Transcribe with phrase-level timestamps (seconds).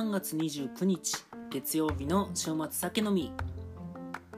[0.00, 3.34] 3月29日月曜日の週末酒飲み。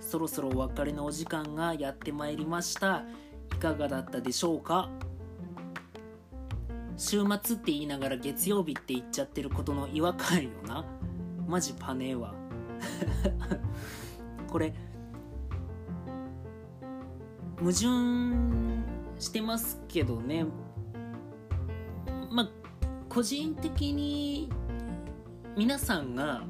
[0.00, 3.04] そろそろお別れのお時間がやってまいりました。
[3.54, 4.90] いかがだったでしょうか？
[6.96, 10.84] 週末って言いながら月曜日って言っちゃってることの違和感よな。
[11.46, 12.34] マジパネーわ
[14.50, 14.74] これ
[17.60, 17.86] 矛盾
[19.16, 20.44] してますけどね。
[22.32, 22.50] まあ
[23.08, 24.50] 個人的に
[25.54, 26.44] 皆さんが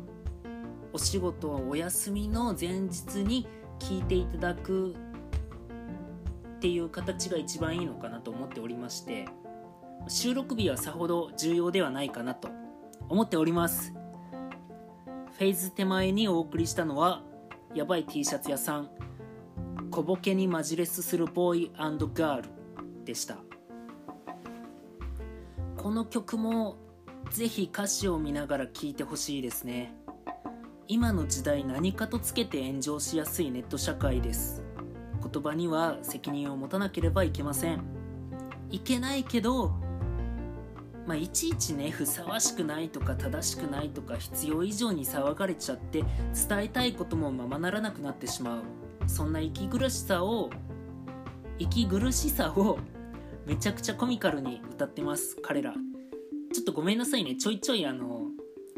[0.92, 3.48] お仕事をお休みの前日に
[3.80, 4.95] 聞いていただく
[6.56, 9.27] っていう形が一番いいのかなと思っておりまして
[10.06, 12.48] 収録日はさほど重要ではないかなと
[13.09, 13.92] 思っております。
[15.37, 17.23] フェイズ手前にお送りしたのは
[17.75, 18.91] やばい T シャツ屋さん
[19.91, 22.48] 小ボケにマジレスするボーイガール
[23.05, 23.39] でした。
[25.77, 26.77] この曲も
[27.31, 29.95] ぜひ歌詞を見ながら聴いてほしいですね。
[30.89, 34.64] 今の時代何かとつけて炎上しやすいネット社会です。
[35.23, 37.83] 言葉には責任を持たなければいけません。
[38.70, 39.73] いけないけど
[41.06, 46.05] まあ、いちいちねふさわしくないとか正しくないとか必要以上に騒がれちゃって
[46.48, 48.62] 伝えたいこともままならなくなってしまう。
[49.09, 50.51] そんな息苦しさを
[51.59, 52.79] 息苦しさを
[53.47, 55.75] めちゃくちゃコミカルに歌ってます彼ら。
[56.53, 57.34] ちょっとごめんなさいね。
[57.36, 58.28] ちょいちょいあの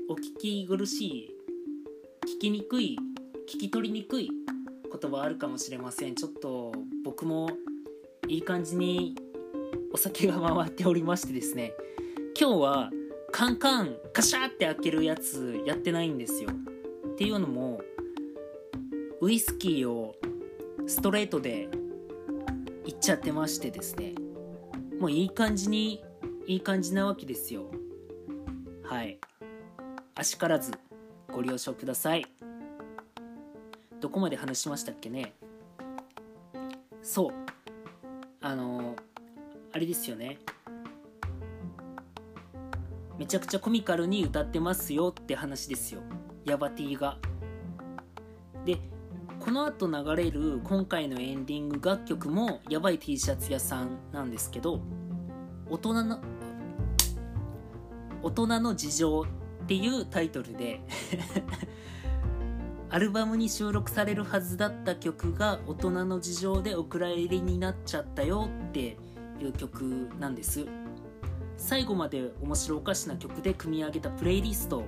[0.09, 1.35] お聞き苦しい
[2.37, 2.97] 聞きにくい
[3.53, 4.31] 聞き取りにくい
[5.01, 6.15] 言葉あるかもしれません。
[6.15, 6.73] ちょっと
[7.05, 7.51] 僕も
[8.29, 9.17] いい感じに
[9.93, 11.73] お酒が回っておりましてですね。
[12.39, 12.91] 今日は
[13.33, 16.51] カンカンカシャーって開けるやつやってないんですよ。
[17.13, 17.81] っていうのも
[19.21, 20.15] ウイスキーを
[20.87, 21.69] ストレートで
[22.87, 24.15] いっちゃってましてですね。
[25.01, 26.05] もういい感じに
[26.47, 27.71] いい感じなわけですよ。
[28.83, 29.19] はい。
[30.15, 30.73] あしからず
[31.33, 32.27] ご了承ください。
[34.01, 35.35] どこまで話しましたっけね？
[37.03, 37.31] そう。
[38.43, 38.95] あの
[39.73, 40.39] あれですよね。
[43.19, 46.03] めちゃくちゃコミカルに歌ってますよって話ですよ。
[46.45, 47.19] ヤバティが。
[48.67, 48.79] で
[49.41, 54.81] この後流れる今回のエンディング楽曲もやばい T シャツ屋さんなんですけど
[55.69, 56.21] 大人の
[58.25, 59.27] 大人の事情
[59.65, 60.81] っていうタイトルで
[62.89, 68.97] アルバムに収録されるはずだった曲が大人の事情でお蔵入りになっちゃったよって
[69.41, 70.67] いう曲なんです。
[71.59, 74.85] 最後まで面白おかしな曲で組み上げたプレイリスト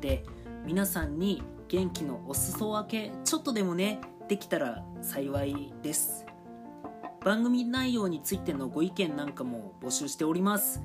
[0.00, 0.24] で
[0.64, 6.26] 皆さんに元気のお裾分けちょっとでもねできたら幸いです。
[7.24, 10.80] 番組内容についてのご意見なんかも募集しております。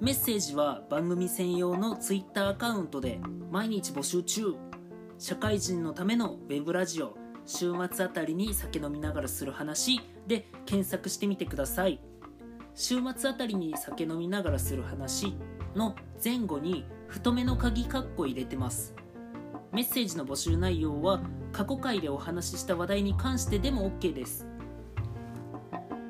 [0.00, 3.18] メッセージは番組専用の Twitter アカウントで
[3.50, 4.54] 毎日募集中。
[5.18, 7.16] 社会人のためのウェブラジオ。
[7.44, 12.00] 週末あたりに酒飲みながらする話で検索してみてください。
[12.76, 15.34] 週末あたりに酒飲みながらする話
[15.74, 18.94] の前後に太めの鍵カッコ入れてます。
[19.72, 21.20] メッセージの募集内容は
[21.50, 24.46] 過去回でお話しした話題に関してでも OK です。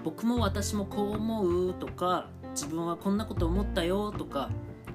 [0.04, 4.50] 僕も私もこう思うとか自分はこんなこと思ったよとか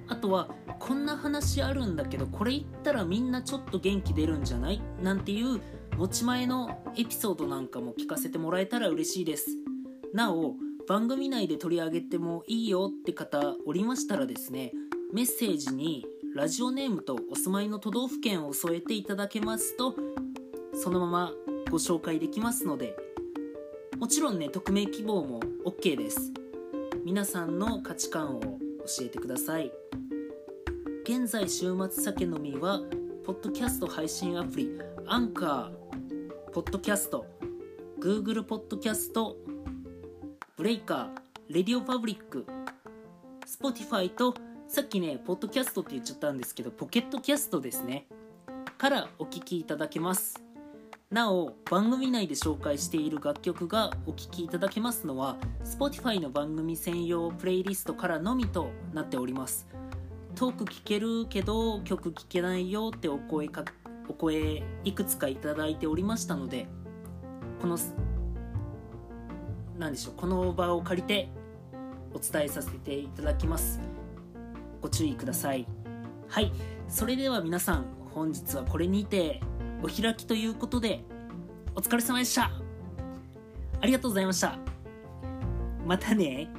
[0.10, 4.82] あとはこんな話あるんだけどこれ言ったらみんなちょっと元気出るんじゃない？
[5.02, 5.62] なんていう
[5.98, 9.48] 持ち前のエピソードなんかも聞かせてもらえたら嬉しいです。
[10.14, 10.56] なお
[10.88, 14.74] 番組内で取り上げてもいいよって方おりましたらですね
[15.14, 19.96] メッセージにラジオネームとお住まいの都道府県を添えていただけますと
[20.74, 21.32] そのまま
[21.72, 22.98] ご紹介できますので
[23.98, 26.34] もちろんね匿名希望も OK です。
[27.06, 28.58] 皆さんの価値観を教
[29.04, 29.72] えてください
[31.04, 32.82] 現在週末酒飲みは
[33.26, 37.26] ポッドキャスト配信アプリアンカーポッドキャスト
[38.00, 39.38] Google ポッドキャスト
[40.56, 41.10] ブレイカー、
[41.50, 42.46] レディオパブリック、
[43.46, 44.36] Spotify と、
[44.68, 48.06] さっきね、ポッドキャストって言っちゃったんですけど、ポケットキャストですね。
[48.78, 50.43] からお聴きいただけます。
[51.14, 59.68] なお、番組内で紹介している楽曲がお聴きいただけますのは、Spotify の番組専用プレイリストからのみとなっております。
[60.34, 63.64] トーク聞けるけど曲聞けないよってお声か
[64.10, 66.66] お声いくつかいただいておりましたので
[67.62, 67.78] この
[69.78, 71.30] 何でしょうこの場を借りて
[72.12, 73.80] お伝えさせていただきます。
[74.82, 75.68] ご注意ください。
[76.28, 76.52] はい。
[76.90, 77.86] それでは皆さん
[78.16, 79.42] 本日はこれにて
[79.84, 81.04] お開きということで
[81.76, 82.52] お疲れ様でした。
[83.82, 84.58] ありがとうございました。
[85.86, 86.50] またね。